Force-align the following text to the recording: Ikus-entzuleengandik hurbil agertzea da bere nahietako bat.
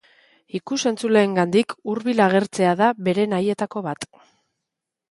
Ikus-entzuleengandik 0.59 1.75
hurbil 1.91 2.25
agertzea 2.27 2.73
da 2.83 2.89
bere 3.11 3.31
nahietako 3.37 3.87
bat. 3.91 4.11